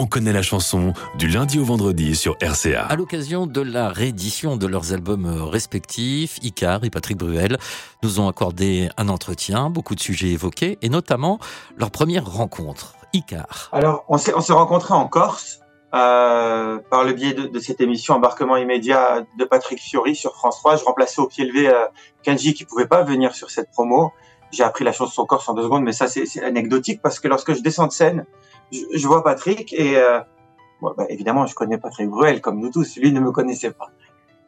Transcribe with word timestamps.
on 0.00 0.06
connaît 0.06 0.32
la 0.32 0.40
chanson 0.40 0.94
du 1.18 1.28
lundi 1.28 1.58
au 1.58 1.64
vendredi 1.64 2.16
sur 2.16 2.38
RCA. 2.40 2.86
À 2.86 2.96
l'occasion 2.96 3.46
de 3.46 3.60
la 3.60 3.90
réédition 3.90 4.56
de 4.56 4.66
leurs 4.66 4.94
albums 4.94 5.26
respectifs, 5.42 6.38
Icar 6.40 6.84
et 6.84 6.90
Patrick 6.90 7.18
Bruel 7.18 7.58
nous 8.02 8.18
ont 8.18 8.26
accordé 8.26 8.88
un 8.96 9.10
entretien, 9.10 9.68
beaucoup 9.68 9.94
de 9.94 10.00
sujets 10.00 10.28
évoqués, 10.28 10.78
et 10.80 10.88
notamment 10.88 11.38
leur 11.76 11.90
première 11.90 12.24
rencontre. 12.24 12.94
Icar. 13.12 13.68
Alors, 13.72 14.06
on 14.08 14.16
s'est, 14.16 14.32
on 14.34 14.40
s'est 14.40 14.54
rencontrés 14.54 14.94
en 14.94 15.06
Corse 15.06 15.60
euh, 15.92 16.78
par 16.90 17.04
le 17.04 17.12
biais 17.12 17.34
de, 17.34 17.42
de, 17.48 17.58
cette 17.58 17.82
émission 17.82 18.14
Embarquement 18.14 18.56
immédiat 18.56 19.26
de 19.38 19.44
Patrick 19.44 19.80
Fiori 19.80 20.16
sur 20.16 20.34
France 20.34 20.60
3. 20.60 20.76
Je 20.76 20.84
remplaçais 20.84 21.20
au 21.20 21.26
pied 21.26 21.44
levé 21.44 21.68
euh, 21.68 21.84
Kenji 22.22 22.54
qui 22.54 22.64
pouvait 22.64 22.88
pas 22.88 23.02
venir 23.02 23.34
sur 23.34 23.50
cette 23.50 23.70
promo. 23.70 24.12
J'ai 24.50 24.62
appris 24.62 24.82
la 24.82 24.92
chanson 24.92 25.26
Corse 25.26 25.46
en 25.50 25.52
deux 25.52 25.64
secondes, 25.64 25.82
mais 25.84 25.92
ça 25.92 26.08
c'est, 26.08 26.24
c'est 26.24 26.42
anecdotique 26.42 27.02
parce 27.02 27.20
que 27.20 27.28
lorsque 27.28 27.52
je 27.52 27.60
descends 27.60 27.86
de 27.86 27.92
scène, 27.92 28.24
je, 28.72 28.80
je 28.94 29.06
vois 29.06 29.22
Patrick 29.22 29.72
et 29.72 29.96
euh, 29.96 30.20
bon, 30.80 30.94
bah, 30.96 31.04
évidemment 31.08 31.46
je 31.46 31.54
connais 31.54 31.78
Patrick 31.78 32.08
Bruel 32.08 32.40
comme 32.40 32.60
nous 32.60 32.70
tous. 32.70 32.96
Lui 32.96 33.12
ne 33.12 33.20
me 33.20 33.32
connaissait 33.32 33.72
pas. 33.72 33.90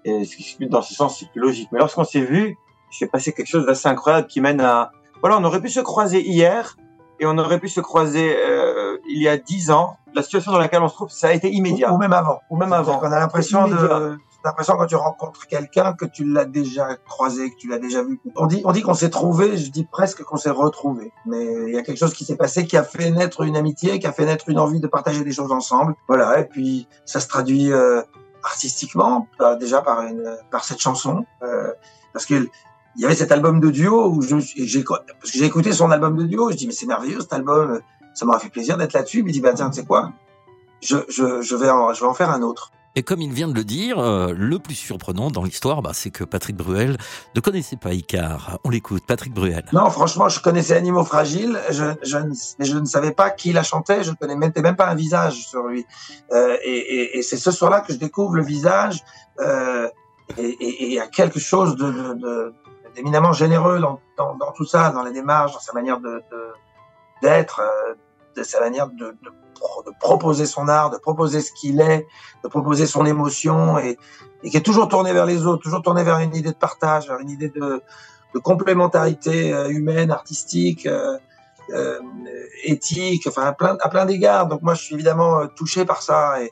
Et 0.05 0.24
dans 0.60 0.83
ce 0.83 0.95
sens, 0.95 1.20
c'est 1.20 1.30
plus 1.30 1.41
logique. 1.41 1.69
Mais 1.70 1.79
lorsqu'on 1.79 2.05
s'est 2.05 2.23
vu, 2.23 2.56
il 2.91 2.96
s'est 2.96 3.06
passé 3.06 3.32
quelque 3.32 3.46
chose 3.46 3.66
d'assez 3.66 3.88
incroyable 3.88 4.27
qui 4.27 4.41
mène 4.41 4.60
à 4.60 4.91
voilà, 5.20 5.38
on 5.38 5.45
aurait 5.45 5.60
pu 5.60 5.69
se 5.69 5.79
croiser 5.79 6.20
hier 6.20 6.77
et 7.20 7.27
on 7.27 7.38
aurait 7.38 7.60
pu 7.60 7.69
se 7.69 7.80
croiser 7.80 8.37
euh, 8.37 8.98
il 9.09 9.23
y 9.23 9.29
a 9.29 9.37
dix 9.37 9.70
ans. 9.70 9.96
La 10.15 10.23
situation 10.23 10.51
dans 10.51 10.59
laquelle 10.59 10.82
on 10.82 10.88
se 10.88 10.95
trouve, 10.95 11.10
ça 11.10 11.29
a 11.29 11.32
été 11.32 11.48
immédiat. 11.51 11.93
Ou, 11.93 11.95
ou 11.95 11.98
même 11.98 12.12
avant. 12.12 12.41
Ou 12.51 12.57
même 12.57 12.73
avant. 12.73 13.01
On 13.01 13.12
a 13.12 13.20
l'impression 13.20 13.68
de 13.68 14.18
l'impression 14.45 14.77
quand 14.77 14.87
tu 14.87 14.96
rencontres 14.96 15.46
quelqu'un 15.46 15.92
que 15.92 16.05
tu 16.05 16.24
l'as 16.24 16.45
déjà 16.45 16.96
croisé, 16.96 17.51
que 17.51 17.56
tu 17.56 17.69
l'as 17.69 17.78
déjà 17.78 18.02
vu. 18.02 18.20
On 18.37 18.46
dit, 18.46 18.62
on 18.65 18.73
dit 18.73 18.82
qu'on 18.82 18.95
s'est 18.95 19.10
trouvé, 19.10 19.56
je 19.56 19.70
dis 19.70 19.84
presque 19.84 20.23
qu'on 20.23 20.37
s'est 20.37 20.51
retrouvé. 20.51 21.12
Mais 21.27 21.45
il 21.68 21.74
y 21.74 21.78
a 21.78 21.82
quelque 21.82 21.98
chose 21.98 22.15
qui 22.15 22.24
s'est 22.24 22.37
passé 22.37 22.66
qui 22.66 22.77
a 22.77 22.82
fait 22.82 23.10
naître 23.10 23.42
une 23.42 23.56
amitié, 23.56 23.98
qui 23.98 24.06
a 24.06 24.12
fait 24.12 24.24
naître 24.24 24.48
une 24.48 24.59
envie 24.59 24.80
de 24.80 24.87
partager 24.87 25.24
des 25.24 25.32
choses 25.32 25.52
ensemble. 25.52 25.95
Voilà. 26.09 26.41
Et 26.41 26.45
puis 26.45 26.88
ça 27.05 27.20
se 27.20 27.28
traduit 27.28 27.73
euh, 27.73 28.02
artistiquement, 28.42 29.28
euh, 29.41 29.57
déjà 29.57 29.82
par 29.82 30.02
une, 30.02 30.37
par 30.51 30.65
cette 30.65 30.80
chanson, 30.80 31.24
euh, 31.43 31.73
parce 32.13 32.26
que 32.26 32.48
il 32.95 33.01
y 33.01 33.07
avait 33.07 33.15
cet 33.15 33.32
album 33.32 33.59
de 33.59 33.70
duo 33.70 34.10
où 34.10 34.20
j'ai 34.20 34.85
parce 34.85 35.32
que 35.32 35.38
j'ai 35.38 35.46
écouté 35.46 35.73
son 35.73 35.90
album 35.90 36.15
de 36.16 36.24
duo, 36.24 36.51
je 36.51 36.57
dis 36.57 36.66
mais 36.66 36.74
c'est 36.74 36.85
merveilleux 36.85 37.20
cet 37.20 37.32
album, 37.32 37.80
ça 38.13 38.26
m'aurait 38.26 38.40
fait 38.40 38.51
plaisir 38.51 38.76
d'être 38.76 38.93
là-dessus. 38.93 39.20
Il 39.20 39.24
me 39.24 39.30
dit 39.30 39.40
bah 39.40 39.54
tiens, 39.54 39.70
tu 39.70 39.80
sais 39.80 39.87
quoi, 39.87 40.13
je, 40.82 40.96
je, 41.09 41.24
vais 41.24 41.40
je 41.40 42.01
vais 42.01 42.07
en 42.07 42.15
faire 42.15 42.30
un 42.30 42.43
autre. 42.43 42.70
Et 42.95 43.02
comme 43.02 43.21
il 43.21 43.32
vient 43.32 43.48
de 43.48 43.54
le 43.54 43.65
dire, 43.65 43.98
euh, 43.98 44.35
le 44.37 44.59
plus 44.59 44.74
surprenant 44.74 45.30
dans 45.30 45.45
l'histoire, 45.45 45.80
bah, 45.80 45.93
c'est 45.95 46.10
que 46.10 46.24
Patrick 46.24 46.57
Bruel 46.57 46.98
ne 47.35 47.40
connaissait 47.40 47.76
pas 47.76 47.95
Icar. 47.95 48.59
On 48.65 48.71
l'écoute, 48.71 49.04
Patrick 49.07 49.32
Bruel. 49.32 49.65
Non, 49.73 49.88
franchement, 49.88 50.29
je 50.29 50.40
connaissais 50.40 50.76
Animaux 50.76 51.04
Fragiles, 51.04 51.59
je, 51.70 51.85
je, 52.02 52.18
ne, 52.18 52.85
savais 52.85 53.13
pas 53.13 53.30
qui 53.30 53.52
la 53.52 53.63
chantait, 53.63 54.04
je 54.04 54.10
ne 54.10 54.16
connaissais 54.16 54.60
même 54.60 54.76
pas 54.76 54.88
un 54.88 54.95
visage 54.95 55.46
sur 55.46 55.66
lui. 55.68 55.87
Euh, 56.32 56.57
et, 56.63 57.23
c'est 57.23 57.38
ce 57.38 57.51
soir-là 57.51 57.80
que 57.80 57.95
je 57.95 57.98
découvre 57.98 58.35
le 58.35 58.43
visage, 58.43 59.02
euh, 59.40 59.88
et 60.37 60.85
il 60.85 60.93
y 60.93 61.01
a 61.01 61.07
quelque 61.07 61.40
chose 61.40 61.76
de, 61.76 62.15
de, 62.15 62.52
généreux 63.32 63.80
dans, 63.80 64.53
tout 64.54 64.66
ça, 64.66 64.91
dans 64.91 65.03
les 65.03 65.12
démarches, 65.12 65.53
dans 65.53 65.60
sa 65.60 65.72
manière 65.72 65.98
d'être, 67.22 67.62
de, 68.37 68.43
sa 68.43 68.60
manière 68.60 68.88
de, 68.88 69.16
de, 69.87 69.93
proposer 70.00 70.47
son 70.47 70.69
art, 70.69 70.91
de 70.91 70.99
proposer 70.99 71.41
ce 71.41 71.53
qu'il 71.53 71.81
est, 71.81 72.06
de 72.43 72.49
proposer 72.49 72.87
son 72.87 73.05
émotion, 73.06 73.78
et, 73.78 73.99
qui 74.49 74.56
est 74.56 74.62
toujours 74.62 74.88
tourné 74.88 75.12
vers 75.12 75.27
les 75.27 75.47
autres, 75.47 75.62
toujours 75.62 75.82
tourné 75.82 76.03
vers 76.03 76.19
une 76.19 76.34
idée 76.34 76.50
de 76.50 76.56
partage, 76.56 77.09
vers 77.09 77.19
une 77.19 77.31
idée 77.31 77.49
de, 77.49 77.82
complémentarité 78.43 79.53
euh, 79.53 79.69
humaine, 79.69 80.10
artistique, 80.10 80.87
euh, 80.87 81.19
euh, 81.71 82.00
éthique, 82.65 83.27
enfin 83.27 83.43
à 83.44 83.88
plein, 83.88 84.06
d'égards. 84.06 84.47
Donc 84.47 84.62
moi, 84.62 84.72
je 84.72 84.82
suis 84.82 84.94
évidemment 84.94 85.47
touché 85.49 85.84
par 85.84 86.03
ça, 86.03 86.43
et, 86.43 86.50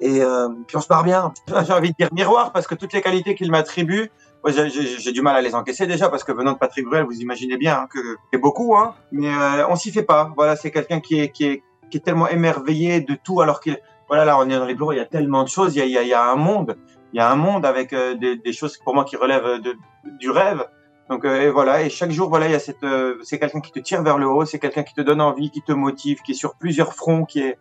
puis 0.00 0.76
on 0.76 0.80
se 0.80 0.88
part 0.88 1.04
bien. 1.04 1.32
J'ai 1.66 1.72
envie 1.72 1.90
de 1.90 1.96
dire 1.98 2.08
miroir 2.12 2.52
parce 2.52 2.66
que 2.66 2.74
toutes 2.74 2.92
les 2.92 3.00
qualités 3.00 3.34
qu'il 3.34 3.50
m'attribue, 3.50 4.10
j'ai 4.50 5.12
du 5.12 5.22
mal 5.22 5.36
à 5.36 5.40
les 5.40 5.54
encaisser 5.54 5.86
déjà 5.86 6.08
parce 6.08 6.24
que 6.24 6.32
venant 6.32 6.52
de 6.52 6.58
Patrick 6.58 6.86
Bruel, 6.86 7.04
vous 7.04 7.20
imaginez 7.20 7.56
bien 7.56 7.80
hein, 7.80 7.86
que 7.92 8.16
c'est 8.32 8.38
beaucoup, 8.38 8.76
hein, 8.76 8.94
mais 9.12 9.28
euh, 9.28 9.68
on 9.68 9.76
s'y 9.76 9.92
fait 9.92 10.02
pas. 10.02 10.32
Voilà, 10.36 10.56
c'est 10.56 10.70
quelqu'un 10.70 11.00
qui, 11.00 11.20
est, 11.20 11.62
qui 11.92 11.98
est 11.98 12.00
tellement 12.00 12.28
émerveillé 12.28 13.02
de 13.02 13.14
tout 13.14 13.42
alors 13.42 13.60
qu'il 13.60 13.78
voilà 14.08 14.24
là 14.24 14.38
on 14.38 14.48
est 14.48 14.58
dans 14.58 14.64
les 14.64 14.74
bureaux, 14.74 14.92
il 14.92 14.96
y 14.96 15.00
a 15.00 15.06
tellement 15.06 15.44
de 15.44 15.48
choses, 15.48 15.76
il 15.76 15.78
y 15.78 15.82
a, 15.98 16.02
il 16.02 16.08
y 16.08 16.14
a, 16.14 16.24
un 16.30 16.36
monde, 16.36 16.76
il 17.12 17.18
y 17.18 17.20
a 17.20 17.30
un 17.30 17.36
monde 17.36 17.64
avec 17.66 17.92
euh, 17.92 18.14
des, 18.14 18.36
des, 18.36 18.52
choses 18.52 18.78
pour 18.78 18.94
moi 18.94 19.04
qui 19.04 19.16
relèvent 19.16 19.60
de, 19.60 19.76
du 20.18 20.30
rêve. 20.30 20.66
Donc 21.10 21.24
euh, 21.24 21.42
et 21.42 21.50
voilà 21.50 21.82
et 21.82 21.90
chaque 21.90 22.10
jour 22.10 22.28
voilà 22.30 22.46
il 22.46 22.52
y 22.52 22.54
a 22.54 22.58
cette 22.58 22.84
euh, 22.84 23.18
c'est 23.22 23.38
quelqu'un 23.38 23.60
qui 23.60 23.72
te 23.72 23.80
tire 23.80 24.02
vers 24.02 24.18
le 24.18 24.26
haut, 24.26 24.44
c'est 24.46 24.58
quelqu'un 24.58 24.82
qui 24.82 24.94
te 24.94 25.02
donne 25.02 25.20
envie, 25.20 25.50
qui 25.50 25.62
te 25.62 25.72
motive, 25.72 26.22
qui 26.22 26.32
est 26.32 26.40
sur 26.44 26.54
plusieurs 26.54 26.94
fronts, 26.94 27.24
qui 27.24 27.40
est 27.40 27.58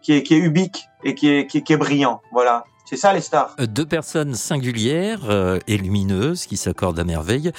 qui 0.00 0.12
est, 0.12 0.22
qui 0.22 0.34
est 0.34 0.38
ubique 0.38 0.86
et 1.02 1.14
qui 1.14 1.28
est, 1.28 1.46
qui 1.46 1.58
est, 1.58 1.62
qui 1.62 1.72
est 1.72 1.76
brillant. 1.76 2.20
Voilà. 2.32 2.64
C'est 2.84 2.96
ça 2.96 3.14
les 3.14 3.22
stars. 3.22 3.56
Deux 3.58 3.86
personnes 3.86 4.34
singulières 4.34 5.30
euh, 5.30 5.58
et 5.66 5.78
lumineuses 5.78 6.44
qui 6.44 6.58
s'accordent 6.58 6.98
à 6.98 7.04
merveille 7.04 7.50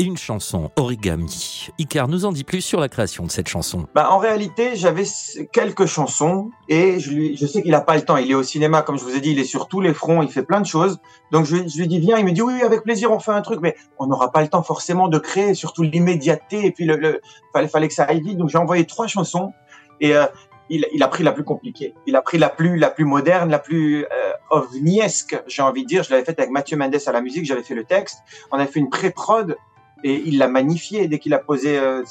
et 0.00 0.04
une 0.04 0.16
chanson 0.16 0.72
origami. 0.74 1.68
Icar 1.78 2.08
nous 2.08 2.24
en 2.24 2.32
dit 2.32 2.42
plus 2.42 2.62
sur 2.62 2.80
la 2.80 2.88
création 2.88 3.24
de 3.24 3.30
cette 3.30 3.46
chanson. 3.46 3.86
Bah, 3.94 4.10
en 4.10 4.18
réalité, 4.18 4.74
j'avais 4.74 5.04
quelques 5.52 5.86
chansons 5.86 6.50
et 6.68 6.98
je, 6.98 7.10
lui, 7.12 7.36
je 7.36 7.46
sais 7.46 7.62
qu'il 7.62 7.70
n'a 7.70 7.80
pas 7.80 7.94
le 7.94 8.02
temps. 8.02 8.16
Il 8.16 8.28
est 8.28 8.34
au 8.34 8.42
cinéma, 8.42 8.82
comme 8.82 8.98
je 8.98 9.04
vous 9.04 9.14
ai 9.14 9.20
dit, 9.20 9.30
il 9.30 9.38
est 9.38 9.44
sur 9.44 9.68
tous 9.68 9.80
les 9.80 9.94
fronts, 9.94 10.22
il 10.22 10.28
fait 10.28 10.42
plein 10.42 10.60
de 10.60 10.66
choses. 10.66 10.98
Donc 11.30 11.44
je, 11.44 11.56
je 11.68 11.78
lui 11.78 11.86
dis 11.86 12.00
viens, 12.00 12.18
il 12.18 12.24
me 12.24 12.32
dit 12.32 12.42
oui, 12.42 12.60
avec 12.62 12.82
plaisir, 12.82 13.12
on 13.12 13.20
fait 13.20 13.30
un 13.30 13.42
truc, 13.42 13.60
mais 13.62 13.76
on 14.00 14.08
n'aura 14.08 14.32
pas 14.32 14.42
le 14.42 14.48
temps 14.48 14.64
forcément 14.64 15.06
de 15.06 15.18
créer, 15.18 15.54
surtout 15.54 15.84
l'immédiateté 15.84 16.66
et 16.66 16.72
puis 16.72 16.86
le, 16.86 16.96
le 16.96 17.20
fallait, 17.52 17.68
fallait 17.68 17.88
que 17.88 17.94
ça 17.94 18.02
aille 18.02 18.20
vite. 18.20 18.36
Donc 18.36 18.48
j'ai 18.48 18.58
envoyé 18.58 18.84
trois 18.84 19.06
chansons 19.06 19.52
et 20.00 20.16
euh, 20.16 20.26
il, 20.70 20.86
il, 20.92 21.02
a 21.02 21.08
pris 21.08 21.22
la 21.22 21.32
plus 21.32 21.44
compliquée. 21.44 21.94
Il 22.06 22.16
a 22.16 22.22
pris 22.22 22.38
la 22.38 22.48
plus, 22.48 22.76
la 22.76 22.90
plus 22.90 23.04
moderne, 23.04 23.50
la 23.50 23.58
plus 23.58 24.04
euh, 24.04 24.06
ovniesque, 24.52 25.42
j'ai 25.48 25.62
envie 25.62 25.82
de 25.82 25.88
dire. 25.88 26.04
Je 26.04 26.10
l'avais 26.10 26.24
faite 26.24 26.38
avec 26.38 26.50
Mathieu 26.50 26.76
Mendes 26.76 26.96
à 27.04 27.12
la 27.12 27.20
musique, 27.20 27.44
j'avais 27.44 27.62
fait 27.62 27.74
le 27.74 27.84
texte. 27.84 28.18
On 28.52 28.58
avait 28.58 28.70
fait 28.70 28.78
une 28.78 28.90
pré-prod 28.90 29.56
et 30.04 30.22
il 30.26 30.38
l'a 30.38 30.46
magnifié. 30.46 31.08
Dès 31.08 31.18
qu'il 31.18 31.34
a 31.34 31.38
posé 31.38 31.78
euh, 31.78 32.04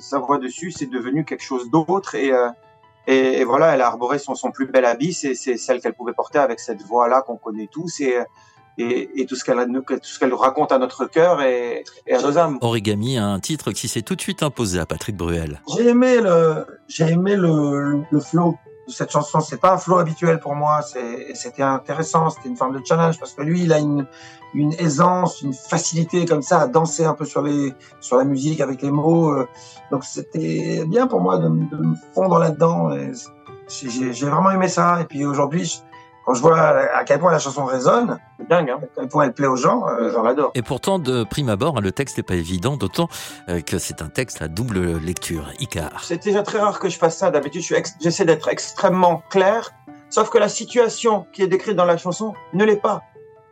sa 0.00 0.18
voix 0.18 0.38
dessus, 0.38 0.72
c'est 0.72 0.90
devenu 0.90 1.24
quelque 1.24 1.44
chose 1.44 1.70
d'autre. 1.70 2.14
Et, 2.14 2.32
euh, 2.32 2.48
et, 3.06 3.40
et, 3.40 3.44
voilà, 3.44 3.74
elle 3.74 3.82
a 3.82 3.86
arboré 3.86 4.18
son, 4.18 4.34
son 4.34 4.50
plus 4.50 4.66
bel 4.66 4.84
habit. 4.84 5.12
C'est 5.12 5.34
celle 5.34 5.80
qu'elle 5.80 5.94
pouvait 5.94 6.14
porter 6.14 6.38
avec 6.38 6.58
cette 6.58 6.82
voix-là 6.82 7.22
qu'on 7.22 7.36
connaît 7.36 7.68
tous. 7.70 8.00
Et, 8.00 8.18
et, 8.78 9.20
et, 9.20 9.26
tout 9.26 9.36
ce 9.36 9.44
qu'elle 9.44 9.58
tout 9.84 9.98
ce 10.02 10.18
qu'elle 10.18 10.34
raconte 10.34 10.72
à 10.72 10.78
notre 10.78 11.04
cœur 11.04 11.42
et, 11.42 11.84
et, 12.06 12.14
à 12.14 12.22
nos 12.22 12.38
âmes. 12.38 12.58
Origami, 12.60 13.18
un 13.18 13.38
titre 13.38 13.72
qui 13.72 13.88
s'est 13.88 14.02
tout 14.02 14.16
de 14.16 14.20
suite 14.20 14.42
imposé 14.42 14.80
à 14.80 14.86
Patrick 14.86 15.16
Bruel. 15.16 15.60
J'ai 15.76 15.88
aimé 15.88 16.20
le 16.20 16.66
j'ai 16.88 17.04
aimé 17.04 17.36
le, 17.36 18.02
le 18.10 18.20
flow 18.20 18.56
de 18.86 18.92
cette 18.92 19.10
chanson. 19.10 19.40
C'est 19.40 19.60
pas 19.60 19.74
un 19.74 19.78
flow 19.78 19.98
habituel 19.98 20.40
pour 20.40 20.54
moi. 20.54 20.80
C'était 20.82 21.62
intéressant. 21.62 22.30
C'était 22.30 22.48
une 22.48 22.56
forme 22.56 22.78
de 22.78 22.84
challenge 22.84 23.18
parce 23.18 23.32
que 23.32 23.42
lui, 23.42 23.62
il 23.62 23.72
a 23.72 23.78
une 23.78 24.06
une 24.56 24.72
aisance, 24.74 25.42
une 25.42 25.52
facilité 25.52 26.26
comme 26.26 26.42
ça 26.42 26.60
à 26.60 26.66
danser 26.68 27.04
un 27.04 27.14
peu 27.14 27.24
sur 27.24 27.42
les 27.42 27.74
sur 28.00 28.16
la 28.16 28.24
musique 28.24 28.60
avec 28.60 28.82
les 28.82 28.90
mots. 28.90 29.34
Donc 29.90 30.04
c'était 30.04 30.84
bien 30.86 31.06
pour 31.06 31.20
moi 31.20 31.38
de, 31.38 31.48
de 31.48 31.76
me 31.76 31.96
fondre 32.14 32.38
là-dedans. 32.38 32.90
J'ai 33.68 34.28
vraiment 34.28 34.50
aimé 34.50 34.68
ça. 34.68 35.00
Et 35.00 35.04
puis 35.04 35.24
aujourd'hui 35.24 35.82
quand 36.24 36.34
je 36.34 36.40
vois 36.40 36.58
à 36.58 37.04
quel 37.04 37.18
point 37.20 37.30
la 37.30 37.38
chanson 37.38 37.64
résonne, 37.64 38.18
c'est 38.38 38.48
dingue, 38.48 38.70
hein. 38.70 38.78
à 38.82 38.86
quel 38.94 39.08
point 39.08 39.24
elle 39.24 39.34
plaît 39.34 39.46
aux 39.46 39.56
gens, 39.56 39.86
euh, 39.88 40.10
j'en 40.10 40.24
adore. 40.24 40.52
Et 40.54 40.62
pourtant, 40.62 40.98
de 40.98 41.24
prime 41.24 41.48
abord, 41.48 41.80
le 41.80 41.92
texte 41.92 42.16
n'est 42.16 42.22
pas 42.22 42.34
évident, 42.34 42.76
d'autant 42.76 43.08
euh, 43.48 43.60
que 43.60 43.78
c'est 43.78 44.00
un 44.00 44.08
texte 44.08 44.40
à 44.40 44.48
double 44.48 44.98
lecture. 44.98 45.50
Icar. 45.58 46.02
C'est 46.02 46.24
déjà 46.24 46.42
très 46.42 46.58
rare 46.58 46.78
que 46.78 46.88
je 46.88 46.98
fasse 46.98 47.18
ça. 47.18 47.30
D'habitude, 47.30 47.62
j'essaie 48.00 48.24
d'être 48.24 48.48
extrêmement 48.48 49.22
clair, 49.28 49.72
sauf 50.08 50.30
que 50.30 50.38
la 50.38 50.48
situation 50.48 51.26
qui 51.32 51.42
est 51.42 51.46
décrite 51.46 51.76
dans 51.76 51.84
la 51.84 51.96
chanson 51.96 52.34
ne 52.54 52.64
l'est 52.64 52.80
pas. 52.80 53.02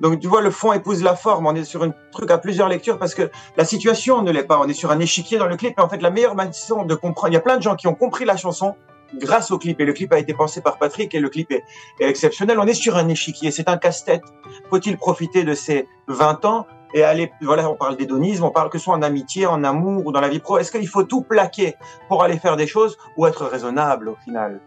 Donc 0.01 0.19
tu 0.19 0.27
vois, 0.27 0.41
le 0.41 0.51
fond 0.51 0.73
épouse 0.73 1.03
la 1.03 1.15
forme. 1.15 1.47
On 1.47 1.55
est 1.55 1.65
sur 1.65 1.85
un 1.85 1.93
truc 2.11 2.31
à 2.31 2.39
plusieurs 2.39 2.69
lectures 2.69 2.99
parce 2.99 3.15
que 3.15 3.31
la 3.57 3.65
situation 3.65 4.23
ne 4.23 4.33
l'est 4.33 4.43
pas. 4.43 4.59
On 4.59 4.67
est 4.67 4.75
sur 4.75 4.91
un 4.91 4.99
échiquier 4.99 5.39
dans 5.39 5.47
le 5.47 5.57
clip. 5.57 5.79
Et 5.79 5.81
en 5.81 5.89
fait, 5.89 6.03
la 6.03 6.11
meilleure 6.11 6.35
façon 6.35 6.85
de 6.85 6.95
comprendre, 6.95 7.33
il 7.33 7.35
y 7.35 7.39
a 7.39 7.41
plein 7.41 7.57
de 7.57 7.63
gens 7.63 7.77
qui 7.77 7.87
ont 7.87 7.95
compris 7.95 8.25
la 8.25 8.37
chanson 8.37 8.75
grâce 9.15 9.51
au 9.51 9.59
clip. 9.59 9.81
Et 9.81 9.85
le 9.85 9.93
clip 9.93 10.13
a 10.13 10.19
été 10.19 10.35
pensé 10.35 10.61
par 10.61 10.79
Patrick 10.79 11.15
et 11.15 11.21
le 11.21 11.29
clip 11.29 11.51
est, 11.51 11.65
est 12.01 12.09
exceptionnel. 12.09 12.59
On 12.59 12.67
est 12.67 12.75
sur 12.75 12.97
un 12.97 13.09
échiquier, 13.09 13.51
c'est 13.51 13.69
un 13.69 13.77
casse-tête. 13.77 14.23
Faut-il 14.71 14.97
profiter 14.97 15.45
de 15.45 15.55
ces 15.55 15.89
20 16.09 16.45
ans 16.45 16.67
et 16.95 17.05
aller, 17.05 17.33
voilà, 17.41 17.69
on 17.71 17.75
parle 17.75 17.97
d'hédonisme, 17.97 18.45
on 18.45 18.51
parle 18.51 18.69
que 18.69 18.79
ce 18.79 18.85
soit 18.85 18.95
en 18.95 19.03
amitié, 19.03 19.47
en 19.47 19.65
amour 19.65 20.07
ou 20.07 20.13
dans 20.13 20.21
la 20.21 20.29
vie 20.29 20.41
pro. 20.41 20.59
Est-ce 20.59 20.71
qu'il 20.71 20.89
faut 20.89 21.05
tout 21.05 21.23
plaquer 21.23 21.75
pour 22.09 22.23
aller 22.23 22.39
faire 22.39 22.57
des 22.57 22.67
choses 22.67 22.99
ou 23.17 23.27
être 23.27 23.47
raisonnable 23.47 24.09
au 24.09 24.17
final? 24.25 24.61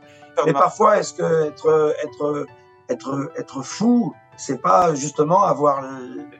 Et 0.45 0.53
parfois, 0.53 0.97
est-ce 0.97 1.13
que 1.13 1.47
être, 1.47 1.95
être, 2.03 2.45
être, 2.89 3.31
être 3.38 3.62
fou, 3.62 4.13
c'est 4.38 4.62
pas 4.62 4.94
justement 4.95 5.44
avoir 5.44 5.83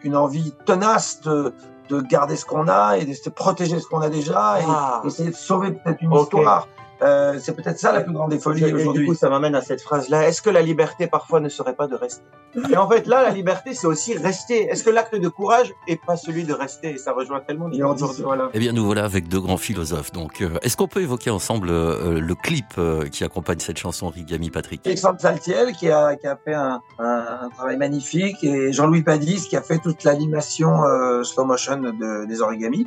une 0.04 0.16
envie 0.16 0.54
tenace 0.66 1.22
de, 1.22 1.54
de 1.90 2.02
garder 2.02 2.36
ce 2.36 2.46
qu'on 2.46 2.68
a 2.68 2.98
et 2.98 3.06
de 3.06 3.14
se 3.14 3.30
protéger 3.30 3.80
ce 3.80 3.88
qu'on 3.88 4.02
a 4.02 4.10
déjà 4.10 4.60
et 4.60 4.66
ah. 4.68 5.02
essayer 5.06 5.30
de 5.30 5.36
sauver 5.36 5.72
peut-être 5.72 6.02
une 6.02 6.12
okay. 6.12 6.24
histoire 6.24 6.68
Euh, 7.02 7.38
c'est 7.42 7.54
peut-être 7.56 7.78
ça 7.78 7.92
la 7.92 8.02
plus 8.02 8.14
grande 8.14 8.32
des 8.32 8.40
folies 8.40 8.64
Et 8.64 8.68
Du 8.70 8.76
aujourd'hui. 8.76 9.06
coup, 9.06 9.14
ça 9.14 9.30
m'amène 9.30 9.54
à 9.56 9.62
cette 9.62 9.82
phrase-là. 9.82 10.28
Est-ce 10.28 10.42
que 10.42 10.50
la 10.50 10.62
liberté, 10.62 11.08
parfois, 11.08 11.40
ne 11.42 11.50
serait 11.50 11.76
pas 11.76 11.88
de 11.88 11.96
rester? 11.96 12.24
Et 12.72 12.78
en 12.78 12.90
fait, 12.90 13.06
là, 13.06 13.22
la 13.22 13.32
liberté, 13.32 13.74
c'est 13.74 13.86
aussi 13.88 14.18
rester. 14.18 14.64
Est-ce 14.70 14.84
que 14.84 14.90
l'acte 14.90 15.14
de 15.16 15.28
courage 15.28 15.74
est 15.90 16.00
pas 16.02 16.16
celui 16.16 16.46
de 16.46 16.54
rester? 16.54 16.92
Et 16.92 16.98
ça 16.98 17.12
rejoint 17.12 17.42
tellement 17.42 17.68
dit 17.68 17.84
aujourd'hui. 17.84 18.24
voilà. 18.24 18.50
Eh 18.54 18.60
bien, 18.60 18.72
nous 18.72 18.86
voilà 18.86 19.04
avec 19.04 19.28
deux 19.28 19.42
grands 19.42 19.58
philosophes. 19.58 20.14
Donc, 20.14 20.42
euh, 20.42 20.52
est-ce 20.62 20.78
qu'on 20.78 20.88
peut 20.88 21.02
évoquer 21.02 21.30
ensemble 21.32 21.68
euh, 21.70 22.20
le 22.22 22.36
clip 22.36 22.66
euh, 22.78 23.08
qui 23.10 23.26
accompagne 23.26 23.60
cette 23.60 23.78
chanson 23.78 24.08
Rigami 24.08 24.50
Patrick? 24.50 24.86
Alexandre 24.88 25.20
Saltiel 25.20 25.74
qui 25.74 25.90
a, 25.92 26.16
qui 26.16 26.28
a 26.28 26.38
fait 26.38 26.54
un, 26.54 26.80
un, 26.98 27.26
un 27.42 27.50
travail 27.50 27.76
magnifique 27.76 28.42
et 28.44 28.72
Jean-Louis 28.72 29.04
Padis 29.04 29.48
qui 29.50 29.58
a 29.58 29.62
fait 29.62 29.80
toute 29.80 30.04
l'animation 30.06 30.84
euh, 30.86 31.24
slow 31.24 31.44
motion 31.44 31.78
de, 31.78 32.26
des 32.26 32.42
origamis. 32.42 32.86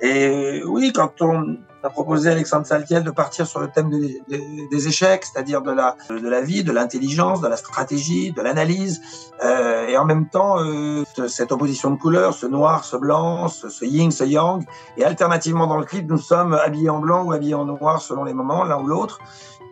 Et 0.00 0.62
oui, 0.64 0.92
quand 0.92 1.20
on 1.22 1.56
a 1.84 1.90
proposé 1.90 2.28
à 2.28 2.32
Alexandre 2.32 2.66
Saltiel 2.66 3.02
de 3.04 3.10
partir 3.10 3.46
sur 3.46 3.60
le 3.60 3.68
thème 3.68 3.90
de- 3.90 3.98
de- 3.98 4.70
des 4.70 4.88
échecs, 4.88 5.24
c'est-à-dire 5.24 5.62
de 5.62 5.72
la, 5.72 5.96
de 6.10 6.28
la 6.28 6.40
vie, 6.40 6.62
de 6.64 6.72
l'intelligence, 6.72 7.40
de 7.40 7.48
la 7.48 7.56
stratégie, 7.56 8.30
de 8.32 8.40
l'analyse, 8.40 9.00
euh, 9.44 9.86
et 9.88 9.96
en 9.96 10.04
même 10.04 10.28
temps 10.28 10.60
euh, 10.60 11.04
cette 11.28 11.50
opposition 11.52 11.90
de 11.90 11.96
couleurs, 11.96 12.34
ce 12.34 12.46
noir, 12.46 12.84
ce 12.84 12.96
blanc, 12.96 13.48
ce, 13.48 13.68
ce 13.68 13.84
yin, 13.84 14.10
ce 14.12 14.24
yang, 14.24 14.64
et 14.96 15.04
alternativement 15.04 15.66
dans 15.66 15.78
le 15.78 15.84
clip, 15.84 16.08
nous 16.08 16.18
sommes 16.18 16.54
habillés 16.54 16.90
en 16.90 17.00
blanc 17.00 17.24
ou 17.24 17.32
habillés 17.32 17.54
en 17.54 17.64
noir 17.64 18.00
selon 18.00 18.22
les 18.24 18.34
moments, 18.34 18.62
l'un 18.64 18.78
ou 18.80 18.86
l'autre, 18.86 19.18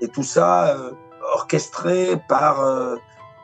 et 0.01 0.09
tout 0.09 0.25
ça 0.25 0.69
euh, 0.77 0.91
orchestré 1.35 2.21
par 2.29 2.61
euh, 2.61 2.97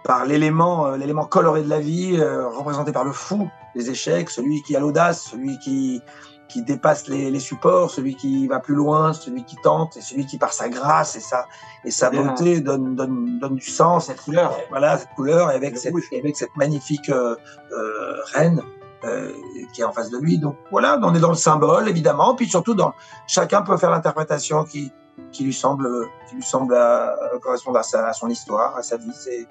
par 0.05 0.25
l'élément 0.25 0.87
euh, 0.87 0.97
l'élément 0.97 1.25
coloré 1.25 1.63
de 1.63 1.69
la 1.69 1.79
vie 1.81 2.17
euh, 2.19 2.49
représenté 2.49 2.91
par 2.93 3.05
le 3.05 3.13
fou 3.13 3.49
des 3.75 3.91
échecs 3.91 4.31
celui 4.31 4.63
qui 4.63 4.75
a 4.77 4.81
l'audace 4.81 5.23
celui 5.33 5.59
qui 5.59 6.01
qui 6.49 6.63
dépasse 6.63 7.09
les, 7.09 7.31
les 7.31 7.41
supports 7.41 7.91
celui 7.91 8.15
qui 8.15 8.47
va 8.47 8.61
plus 8.61 8.75
loin 8.75 9.13
celui 9.13 9.45
qui 9.45 9.57
tente 9.57 9.97
et 9.97 10.01
celui 10.01 10.27
qui 10.27 10.39
par 10.39 10.53
sa 10.53 10.69
grâce 10.69 11.17
et 11.17 11.21
sa 11.21 11.47
et 11.85 11.91
sa 11.91 12.11
beauté 12.11 12.61
donne 12.61 12.95
donne 12.95 13.39
donne 13.39 13.57
du 13.57 13.71
sens 13.71 14.07
cette 14.07 14.21
couleur. 14.23 14.57
voilà 14.71 14.99
cette 14.99 15.15
couleur 15.15 15.51
et 15.51 15.55
avec 15.55 15.77
cette 15.79 15.95
et 16.13 16.19
avec 16.19 16.37
cette 16.37 16.57
magnifique 16.57 17.09
euh, 17.09 17.37
euh, 17.73 18.17
reine 18.35 18.63
euh, 19.05 19.33
qui 19.73 19.83
est 19.83 19.85
en 19.85 19.93
face 19.93 20.11
de 20.11 20.19
lui 20.19 20.39
donc 20.39 20.57
voilà 20.71 20.99
on 21.03 21.15
est 21.15 21.21
dans 21.21 21.31
le 21.31 21.35
symbole 21.37 21.89
évidemment 21.89 22.35
puis 22.35 22.49
surtout 22.49 22.75
dans 22.75 22.93
chacun 23.27 23.63
peut 23.63 23.77
faire 23.77 23.91
l'interprétation 23.91 24.65
qui 24.65 24.93
qui 25.33 25.45
lui 25.45 25.55
semble 25.55 25.89
qui 26.29 26.37
lui 26.37 26.43
semble 26.43 26.75
euh, 26.75 27.39
correspondre 27.41 27.79
à, 27.79 27.83
sa, 27.83 28.07
à 28.07 28.13
son 28.13 28.29
histoire, 28.29 28.77
à 28.77 28.83
sa 28.83 28.97
vie. 28.97 29.13
C'est 29.13 29.47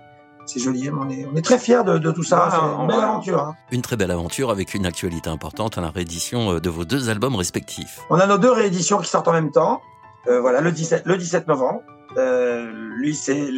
c'est 0.46 0.60
joli. 0.60 0.90
On 0.90 1.10
est 1.10 1.26
on 1.32 1.36
est 1.36 1.42
très 1.42 1.60
fiers 1.60 1.84
de, 1.84 1.98
de 1.98 2.12
tout 2.12 2.24
ça. 2.24 2.48
Voilà, 2.50 2.52
c'est 2.76 2.82
une 2.82 2.88
belle 2.88 3.00
aventure. 3.00 3.40
hein. 3.42 3.56
Une 3.72 3.82
très 3.82 3.96
belle 3.98 4.12
aventure 4.12 4.50
avec 4.52 4.74
une 4.74 4.86
actualité 4.86 5.30
importante 5.30 5.78
à 5.78 5.82
la 5.82 5.90
réédition 5.90 6.54
euh, 6.54 6.60
de 6.60 6.70
vos 6.70 6.86
deux 6.86 7.10
albums 7.10 7.36
respectifs. 7.36 8.00
On 8.10 8.20
a 8.20 8.28
nos 8.28 8.38
deux 8.38 8.52
rééditions 8.52 8.98
qui 9.00 9.10
sortent 9.10 9.28
en 9.28 9.34
même 9.34 9.52
temps. 9.52 9.82
Euh, 10.28 10.42
voilà 10.42 10.62
le 10.62 10.72
17 10.72 11.04
le 11.06 11.18
17 11.18 11.48
novembre. 11.48 11.82
Euh, 12.18 12.72
lui 12.98 13.14
c'est 13.14 13.50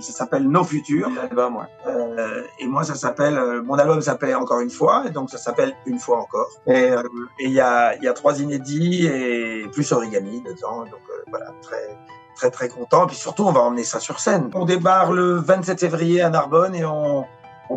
ça 0.00 0.12
s'appelle 0.12 0.48
Nos 0.48 0.64
Futurs. 0.64 1.10
Euh, 1.86 2.42
et 2.58 2.66
moi, 2.66 2.82
ça 2.84 2.94
s'appelle, 2.94 3.36
euh, 3.36 3.62
mon 3.62 3.74
album 3.74 4.00
s'appelle 4.00 4.34
Encore 4.36 4.60
une 4.60 4.70
fois, 4.70 5.04
et 5.06 5.10
donc 5.10 5.30
ça 5.30 5.38
s'appelle 5.38 5.72
Une 5.86 5.98
fois 5.98 6.18
encore. 6.20 6.48
Et 6.66 6.90
euh, 6.92 7.02
et 7.38 7.44
il 7.46 7.52
y 7.52 7.60
a, 7.60 7.94
y 7.96 8.08
a 8.08 8.12
trois 8.12 8.40
inédits 8.40 9.06
et 9.06 9.66
plus 9.72 9.90
origami 9.92 10.42
dedans. 10.42 10.80
Donc 10.80 11.00
euh, 11.10 11.22
voilà, 11.28 11.46
très, 11.62 11.76
très, 12.36 12.50
très 12.50 12.68
content. 12.68 13.04
Et 13.04 13.06
puis 13.08 13.16
surtout, 13.16 13.44
on 13.44 13.52
va 13.52 13.60
emmener 13.60 13.84
ça 13.84 13.98
sur 13.98 14.20
scène. 14.20 14.50
On 14.54 14.64
débarre 14.64 15.12
le 15.12 15.36
27 15.36 15.80
février 15.80 16.22
à 16.22 16.30
Narbonne 16.30 16.74
et 16.74 16.84
on, 16.84 17.24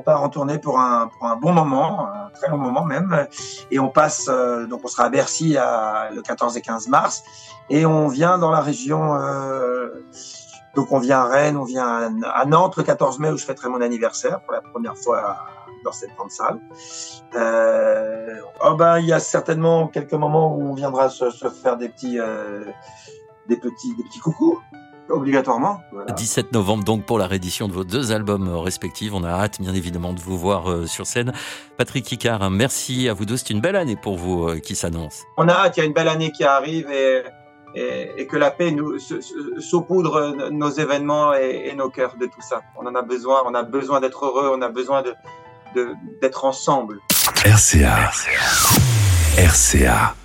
part 0.05 0.21
en 0.21 0.29
tournée 0.29 0.59
pour 0.59 0.79
un, 0.79 1.07
pour 1.07 1.27
un 1.27 1.35
bon 1.35 1.51
moment, 1.51 2.07
un 2.07 2.29
très 2.29 2.49
bon 2.49 2.57
moment 2.57 2.85
même. 2.85 3.27
Et 3.71 3.79
on 3.79 3.89
passe, 3.89 4.27
euh, 4.29 4.67
donc 4.67 4.81
on 4.83 4.87
sera 4.87 5.05
à 5.05 5.09
Bercy 5.09 5.53
le 5.53 6.21
14 6.21 6.55
et 6.57 6.61
15 6.61 6.87
mars. 6.89 7.23
Et 7.71 7.85
on 7.85 8.07
vient 8.07 8.37
dans 8.37 8.51
la 8.51 8.61
région, 8.61 9.15
euh, 9.15 10.05
donc 10.75 10.91
on 10.91 10.99
vient 10.99 11.21
à 11.21 11.25
Rennes, 11.25 11.57
on 11.57 11.63
vient 11.63 12.11
à, 12.23 12.45
Nantes 12.45 12.77
le 12.77 12.83
14 12.83 13.19
mai 13.19 13.29
où 13.29 13.37
je 13.37 13.45
fêterai 13.45 13.69
mon 13.69 13.81
anniversaire 13.81 14.41
pour 14.41 14.53
la 14.53 14.61
première 14.61 14.97
fois 14.97 15.37
dans 15.83 15.91
cette 15.91 16.13
grande 16.15 16.31
salle. 16.31 16.59
Euh, 17.35 18.35
oh 18.65 18.75
ben 18.75 18.99
il 18.99 19.05
y 19.05 19.13
a 19.13 19.19
certainement 19.19 19.87
quelques 19.87 20.13
moments 20.13 20.55
où 20.55 20.69
on 20.69 20.73
viendra 20.73 21.09
se, 21.09 21.29
faire 21.49 21.77
des 21.77 21.89
petits, 21.89 22.19
des 23.49 23.57
petits, 23.57 23.93
des 23.95 24.03
petits 24.03 24.19
coucous. 24.19 24.59
Obligatoirement. 25.11 25.81
Voilà. 25.91 26.11
17 26.13 26.53
novembre 26.53 26.83
donc 26.83 27.03
pour 27.03 27.17
la 27.17 27.25
réédition 27.25 27.67
de 27.67 27.73
vos 27.73 27.83
deux 27.83 28.11
albums 28.11 28.47
euh, 28.47 28.57
respectifs. 28.59 29.11
On 29.11 29.23
a 29.23 29.29
hâte 29.29 29.59
bien 29.59 29.73
évidemment 29.73 30.13
de 30.13 30.19
vous 30.19 30.37
voir 30.37 30.69
euh, 30.69 30.85
sur 30.85 31.07
scène. 31.07 31.33
Patrick 31.77 32.11
Icard, 32.11 32.43
hein, 32.43 32.51
merci 32.51 33.09
à 33.09 33.13
vous 33.15 33.25
deux. 33.25 33.35
C'est 33.35 33.49
une 33.49 33.59
belle 33.59 33.75
année 33.75 33.95
pour 33.95 34.17
vous 34.19 34.47
euh, 34.47 34.59
qui 34.59 34.75
s'annonce. 34.75 35.23
On 35.37 35.47
a 35.47 35.53
hâte, 35.53 35.77
il 35.77 35.79
y 35.79 35.83
a 35.83 35.85
une 35.87 35.93
belle 35.93 36.09
année 36.09 36.31
qui 36.31 36.43
arrive 36.43 36.91
et, 36.91 37.23
et, 37.73 38.21
et 38.21 38.27
que 38.27 38.37
la 38.37 38.51
paix 38.51 38.69
nous 38.69 38.99
saupoudre 39.59 40.35
nos 40.51 40.69
événements 40.69 41.33
et, 41.33 41.69
et 41.71 41.75
nos 41.75 41.89
cœurs 41.89 42.15
de 42.19 42.27
tout 42.27 42.41
ça. 42.47 42.61
On 42.77 42.85
en 42.85 42.93
a 42.93 43.01
besoin, 43.01 43.41
on 43.47 43.55
a 43.55 43.63
besoin 43.63 44.01
d'être 44.01 44.25
heureux, 44.25 44.51
on 44.55 44.61
a 44.61 44.69
besoin 44.69 45.01
de 45.01 45.15
de- 45.75 45.93
d'être 46.21 46.45
ensemble. 46.45 46.99
RCA. 47.45 48.11
RCA. 49.37 50.15